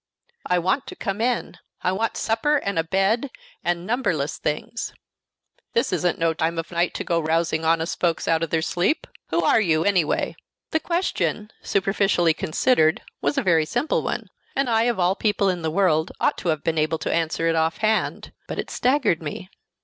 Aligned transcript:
"I 0.47 0.57
want 0.57 0.87
to 0.87 0.95
come 0.95 1.21
in; 1.21 1.59
I 1.83 1.91
want 1.91 2.17
a 2.17 2.19
supper, 2.19 2.57
and 2.57 2.79
a 2.79 2.83
bed, 2.83 3.29
and 3.63 3.85
numberless 3.85 4.39
things." 4.39 4.95
"This 5.73 5.93
isn't 5.93 6.17
no 6.17 6.33
time 6.33 6.57
of 6.57 6.71
night 6.71 6.95
to 6.95 7.03
go 7.03 7.19
rousing 7.19 7.63
honest 7.63 7.99
folks 7.99 8.27
out 8.27 8.41
of 8.41 8.49
their 8.49 8.63
sleep. 8.63 9.05
Who 9.27 9.43
are 9.43 9.61
you, 9.61 9.83
anyway?" 9.85 10.35
The 10.71 10.79
question, 10.79 11.51
superficially 11.61 12.33
considered, 12.33 13.03
was 13.21 13.37
a 13.37 13.43
very 13.43 13.67
simple 13.67 14.01
one, 14.01 14.31
and 14.55 14.71
I, 14.71 14.85
of 14.85 14.99
all 14.99 15.13
people 15.15 15.49
in 15.49 15.61
the 15.61 15.69
world, 15.69 16.11
ought 16.19 16.39
to 16.39 16.49
have 16.49 16.63
been 16.63 16.79
able 16.79 16.97
to 16.97 17.13
answer 17.13 17.47
it 17.47 17.55
off 17.55 17.77
hand; 17.77 18.33
but 18.47 18.57
it 18.57 18.71
staggered 18.71 19.21
me. 19.21 19.51